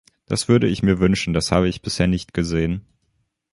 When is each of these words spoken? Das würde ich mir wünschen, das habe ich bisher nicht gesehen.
Das 0.25 0.47
würde 0.47 0.65
ich 0.65 0.81
mir 0.81 0.97
wünschen, 0.99 1.31
das 1.31 1.51
habe 1.51 1.67
ich 1.69 1.83
bisher 1.83 2.07
nicht 2.07 2.33
gesehen. 2.33 2.87